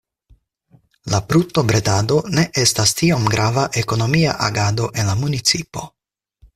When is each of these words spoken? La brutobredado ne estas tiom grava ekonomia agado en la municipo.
La 1.13 1.19
brutobredado 1.33 2.17
ne 2.37 2.47
estas 2.63 2.97
tiom 3.03 3.29
grava 3.37 3.69
ekonomia 3.85 4.37
agado 4.51 4.93
en 5.03 5.11
la 5.13 5.19
municipo. 5.25 5.91